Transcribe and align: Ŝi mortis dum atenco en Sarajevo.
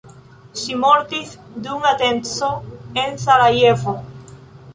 Ŝi 0.61 0.77
mortis 0.83 1.35
dum 1.67 1.85
atenco 1.91 2.49
en 3.03 3.21
Sarajevo. 3.27 3.97